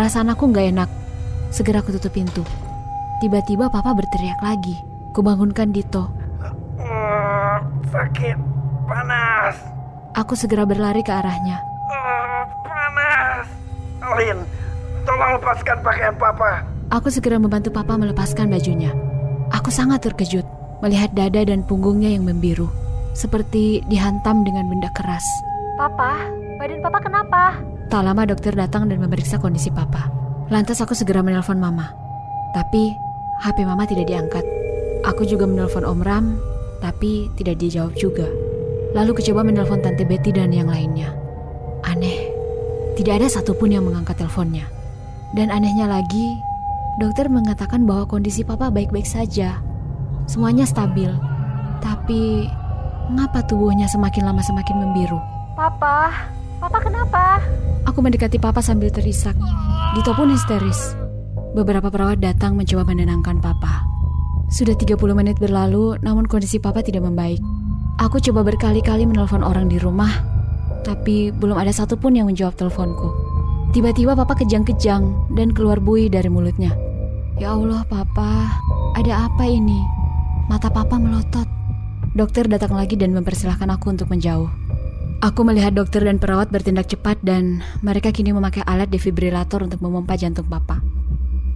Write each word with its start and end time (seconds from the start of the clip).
Perasaan 0.00 0.32
aku 0.32 0.48
nggak 0.48 0.72
enak. 0.72 0.88
Segera 1.52 1.84
aku 1.84 1.92
tutup 1.92 2.16
pintu. 2.16 2.40
Tiba-tiba 3.20 3.68
papa 3.68 3.92
berteriak 3.92 4.40
lagi. 4.40 4.80
Kubangunkan 5.12 5.76
Dito. 5.76 6.08
Oh, 6.80 7.56
sakit, 7.92 8.32
panas. 8.88 9.60
Aku 10.16 10.32
segera 10.32 10.64
berlari 10.64 11.04
ke 11.04 11.12
arahnya. 11.12 11.60
Oh, 11.92 12.48
panas. 12.64 13.44
Lin, 14.16 14.40
tolong 15.04 15.36
lepaskan 15.36 15.84
pakaian 15.84 16.16
papa. 16.16 16.64
Aku 16.96 17.12
segera 17.12 17.36
membantu 17.36 17.68
papa 17.68 18.00
melepaskan 18.00 18.48
bajunya. 18.48 18.96
Aku 19.52 19.68
sangat 19.68 20.00
terkejut 20.00 20.48
melihat 20.80 21.12
dada 21.12 21.44
dan 21.44 21.60
punggungnya 21.60 22.08
yang 22.08 22.24
membiru. 22.24 22.72
Seperti 23.12 23.84
dihantam 23.84 24.48
dengan 24.48 24.64
benda 24.64 24.88
keras. 24.96 25.28
Papa, 25.76 26.24
badan 26.56 26.80
papa 26.80 26.98
kenapa? 27.04 27.60
Tak 27.90 28.06
lama 28.06 28.22
dokter 28.22 28.54
datang 28.54 28.86
dan 28.86 29.02
memeriksa 29.02 29.42
kondisi 29.42 29.66
papa. 29.66 30.06
Lantas 30.46 30.78
aku 30.78 30.94
segera 30.94 31.26
menelpon 31.26 31.58
mama. 31.58 31.90
Tapi 32.54 32.94
HP 33.42 33.66
mama 33.66 33.82
tidak 33.82 34.06
diangkat. 34.06 34.46
Aku 35.10 35.26
juga 35.26 35.50
menelpon 35.50 35.82
Om 35.82 35.98
Ram, 36.06 36.38
tapi 36.78 37.26
tidak 37.34 37.58
dijawab 37.58 37.90
juga. 37.98 38.30
Lalu 38.94 39.18
coba 39.26 39.42
menelpon 39.42 39.82
Tante 39.82 40.06
Betty 40.06 40.30
dan 40.30 40.54
yang 40.54 40.70
lainnya. 40.70 41.10
Aneh, 41.82 42.30
tidak 42.94 43.18
ada 43.18 43.26
satupun 43.26 43.74
yang 43.74 43.82
mengangkat 43.82 44.22
teleponnya. 44.22 44.70
Dan 45.34 45.50
anehnya 45.50 45.90
lagi, 45.90 46.38
dokter 47.02 47.26
mengatakan 47.26 47.90
bahwa 47.90 48.06
kondisi 48.06 48.46
papa 48.46 48.70
baik-baik 48.70 49.06
saja. 49.06 49.58
Semuanya 50.30 50.62
stabil. 50.62 51.10
Tapi, 51.82 52.46
mengapa 53.10 53.42
tubuhnya 53.50 53.90
semakin 53.90 54.30
lama 54.30 54.42
semakin 54.46 54.78
membiru? 54.78 55.18
Papa, 55.58 56.14
papa 56.62 56.78
kenapa? 56.86 57.42
Aku 57.88 58.04
mendekati 58.04 58.36
papa 58.36 58.60
sambil 58.60 58.92
terisak. 58.92 59.36
Dito 59.96 60.12
pun 60.12 60.28
histeris. 60.28 60.92
Beberapa 61.56 61.88
perawat 61.88 62.20
datang 62.20 62.54
mencoba 62.54 62.84
menenangkan 62.84 63.40
papa. 63.40 63.88
Sudah 64.50 64.74
30 64.74 64.98
menit 65.14 65.38
berlalu, 65.38 65.96
namun 66.02 66.26
kondisi 66.26 66.58
papa 66.58 66.82
tidak 66.82 67.06
membaik. 67.06 67.40
Aku 68.02 68.18
coba 68.18 68.42
berkali-kali 68.42 69.06
menelpon 69.06 69.44
orang 69.44 69.70
di 69.70 69.78
rumah, 69.78 70.10
tapi 70.82 71.30
belum 71.30 71.56
ada 71.56 71.70
satupun 71.70 72.16
yang 72.16 72.26
menjawab 72.26 72.56
teleponku. 72.56 73.08
Tiba-tiba 73.70 74.18
papa 74.18 74.34
kejang-kejang 74.34 75.36
dan 75.38 75.54
keluar 75.54 75.78
buih 75.78 76.10
dari 76.10 76.26
mulutnya. 76.26 76.74
Ya 77.38 77.54
Allah, 77.54 77.86
papa, 77.86 78.50
ada 78.98 79.30
apa 79.30 79.46
ini? 79.46 79.78
Mata 80.50 80.66
papa 80.66 80.98
melotot. 80.98 81.46
Dokter 82.10 82.50
datang 82.50 82.74
lagi 82.74 82.98
dan 82.98 83.14
mempersilahkan 83.14 83.70
aku 83.70 83.94
untuk 83.94 84.10
menjauh. 84.10 84.50
Aku 85.20 85.44
melihat 85.44 85.76
dokter 85.76 86.00
dan 86.00 86.16
perawat 86.16 86.48
bertindak 86.48 86.88
cepat 86.88 87.20
dan 87.20 87.60
mereka 87.84 88.08
kini 88.08 88.32
memakai 88.32 88.64
alat 88.64 88.88
defibrilator 88.88 89.60
untuk 89.60 89.84
memompa 89.84 90.16
jantung 90.16 90.48
papa. 90.48 90.80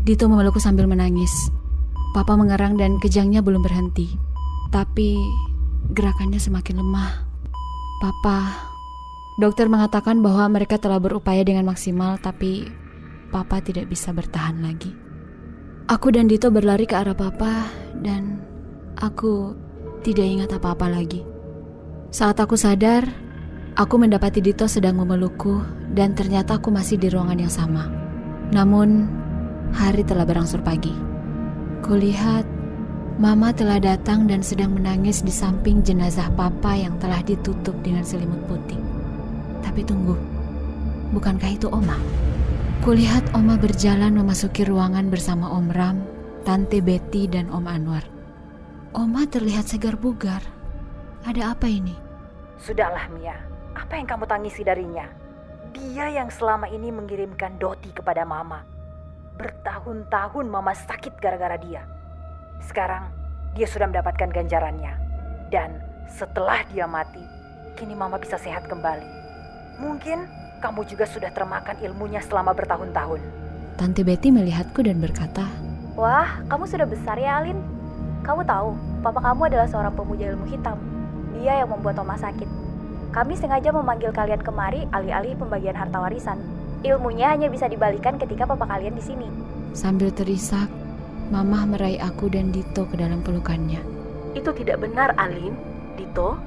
Dito 0.00 0.32
memelukku 0.32 0.56
sambil 0.56 0.88
menangis. 0.88 1.52
Papa 2.16 2.40
mengerang 2.40 2.80
dan 2.80 2.96
kejangnya 2.96 3.44
belum 3.44 3.60
berhenti. 3.60 4.16
Tapi 4.72 5.12
gerakannya 5.92 6.40
semakin 6.40 6.80
lemah. 6.80 7.28
Papa, 8.00 8.64
dokter 9.36 9.68
mengatakan 9.68 10.24
bahwa 10.24 10.56
mereka 10.56 10.80
telah 10.80 10.96
berupaya 10.96 11.44
dengan 11.44 11.68
maksimal 11.68 12.16
tapi 12.16 12.64
Papa 13.28 13.60
tidak 13.60 13.92
bisa 13.92 14.08
bertahan 14.16 14.64
lagi. 14.64 14.88
Aku 15.84 16.08
dan 16.08 16.32
Dito 16.32 16.48
berlari 16.48 16.88
ke 16.88 16.96
arah 16.96 17.12
Papa 17.12 17.68
dan 18.00 18.40
aku 18.96 19.52
tidak 20.00 20.24
ingat 20.24 20.50
apa-apa 20.56 20.88
lagi. 20.88 21.20
Saat 22.08 22.40
aku 22.40 22.56
sadar, 22.56 23.29
aku 23.76 23.94
mendapati 24.00 24.40
Dito 24.42 24.66
sedang 24.66 24.98
memelukku 24.98 25.62
dan 25.94 26.14
ternyata 26.14 26.58
aku 26.58 26.70
masih 26.72 26.96
di 26.98 27.10
ruangan 27.10 27.38
yang 27.38 27.52
sama. 27.52 27.86
Namun, 28.50 29.06
hari 29.74 30.02
telah 30.02 30.26
berangsur 30.26 30.62
pagi. 30.62 30.94
Kulihat 31.86 32.60
Mama 33.20 33.52
telah 33.52 33.76
datang 33.76 34.24
dan 34.24 34.40
sedang 34.40 34.72
menangis 34.72 35.20
di 35.20 35.28
samping 35.28 35.84
jenazah 35.84 36.32
papa 36.32 36.72
yang 36.72 36.96
telah 36.96 37.20
ditutup 37.20 37.76
dengan 37.84 38.00
selimut 38.00 38.40
putih. 38.48 38.80
Tapi 39.60 39.84
tunggu, 39.84 40.16
bukankah 41.12 41.52
itu 41.52 41.68
Oma? 41.68 42.00
Kulihat 42.80 43.36
Oma 43.36 43.60
berjalan 43.60 44.16
memasuki 44.16 44.64
ruangan 44.64 45.12
bersama 45.12 45.52
Om 45.52 45.68
Ram, 45.68 46.00
Tante 46.48 46.80
Betty, 46.80 47.28
dan 47.28 47.52
Om 47.52 47.68
Anwar. 47.68 48.08
Oma 48.96 49.28
terlihat 49.28 49.68
segar 49.68 50.00
bugar. 50.00 50.40
Ada 51.28 51.52
apa 51.52 51.68
ini? 51.68 51.92
Sudahlah 52.56 53.04
Mia, 53.12 53.36
apa 53.74 53.98
yang 53.98 54.06
kamu 54.06 54.24
tangisi 54.26 54.62
darinya? 54.66 55.06
Dia 55.70 56.10
yang 56.10 56.28
selama 56.30 56.66
ini 56.66 56.90
mengirimkan 56.90 57.58
Doti 57.58 57.94
kepada 57.94 58.26
Mama. 58.26 58.66
Bertahun-tahun 59.38 60.46
Mama 60.50 60.74
sakit 60.74 61.18
gara-gara 61.22 61.54
dia. 61.56 61.86
Sekarang 62.66 63.08
dia 63.54 63.66
sudah 63.70 63.86
mendapatkan 63.86 64.30
ganjarannya. 64.30 64.94
Dan 65.50 65.82
setelah 66.10 66.62
dia 66.70 66.86
mati, 66.90 67.22
kini 67.78 67.94
Mama 67.94 68.18
bisa 68.18 68.38
sehat 68.38 68.66
kembali. 68.66 69.06
Mungkin 69.78 70.26
kamu 70.60 70.84
juga 70.86 71.08
sudah 71.08 71.30
termakan 71.32 71.78
ilmunya 71.80 72.20
selama 72.20 72.52
bertahun-tahun. 72.52 73.22
Tante 73.80 74.04
Betty 74.04 74.28
melihatku 74.28 74.84
dan 74.84 75.00
berkata, 75.00 75.48
Wah, 75.96 76.44
kamu 76.52 76.68
sudah 76.68 76.86
besar 76.86 77.16
ya, 77.16 77.40
Alin. 77.40 77.56
Kamu 78.20 78.44
tahu, 78.44 78.76
papa 79.00 79.24
kamu 79.24 79.48
adalah 79.48 79.66
seorang 79.66 79.94
pemuja 79.96 80.36
ilmu 80.36 80.44
hitam. 80.46 80.76
Dia 81.40 81.64
yang 81.64 81.72
membuat 81.72 81.96
Oma 81.96 82.20
sakit. 82.20 82.69
Kami 83.10 83.34
sengaja 83.34 83.74
memanggil 83.74 84.14
kalian 84.14 84.38
kemari 84.38 84.86
alih-alih 84.94 85.34
pembagian 85.34 85.74
harta 85.74 85.98
warisan. 85.98 86.38
Ilmunya 86.86 87.34
hanya 87.34 87.50
bisa 87.50 87.66
dibalikan 87.66 88.16
ketika 88.22 88.46
papa 88.46 88.70
kalian 88.70 88.94
di 88.94 89.02
sini. 89.02 89.26
Sambil 89.74 90.14
terisak, 90.14 90.70
Mama 91.30 91.62
meraih 91.62 91.98
aku 91.98 92.30
dan 92.30 92.54
Dito 92.54 92.86
ke 92.86 92.94
dalam 92.98 93.22
pelukannya. 93.22 93.82
Itu 94.34 94.50
tidak 94.54 94.82
benar, 94.82 95.14
Alin. 95.18 95.54
Dito, 95.98 96.38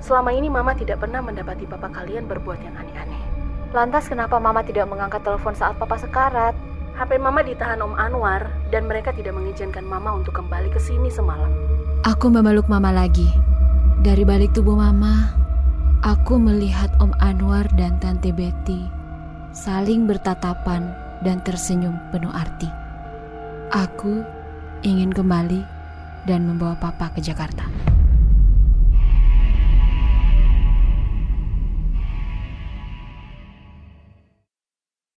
selama 0.00 0.32
ini 0.32 0.48
Mama 0.48 0.72
tidak 0.72 1.04
pernah 1.04 1.20
mendapati 1.20 1.68
papa 1.68 1.92
kalian 1.92 2.24
berbuat 2.24 2.60
yang 2.64 2.76
aneh-aneh. 2.76 3.22
Lantas 3.76 4.08
kenapa 4.08 4.40
mama 4.40 4.64
tidak 4.64 4.88
mengangkat 4.88 5.20
telepon 5.20 5.52
saat 5.52 5.76
papa 5.76 6.00
sekarat? 6.00 6.56
HP 6.96 7.20
Mama 7.20 7.44
ditahan 7.44 7.84
Om 7.84 7.92
Anwar 7.92 8.48
dan 8.72 8.88
mereka 8.88 9.12
tidak 9.12 9.36
mengizinkan 9.36 9.84
Mama 9.84 10.16
untuk 10.16 10.40
kembali 10.40 10.72
ke 10.72 10.80
sini 10.80 11.12
semalam. 11.12 11.52
Aku 12.08 12.32
memeluk 12.32 12.72
Mama 12.72 12.88
lagi. 12.88 13.28
Dari 14.00 14.24
balik 14.24 14.56
tubuh 14.56 14.80
Mama, 14.80 15.45
aku 16.04 16.36
melihat 16.36 16.92
Om 17.00 17.14
Anwar 17.22 17.64
dan 17.78 17.96
Tante 18.02 18.34
Betty 18.34 18.84
saling 19.56 20.04
bertatapan 20.04 20.92
dan 21.24 21.40
tersenyum 21.40 21.96
penuh 22.12 22.32
arti. 22.32 22.68
Aku 23.72 24.20
ingin 24.84 25.08
kembali 25.08 25.64
dan 26.28 26.44
membawa 26.44 26.76
Papa 26.76 27.08
ke 27.16 27.24
Jakarta. 27.24 27.64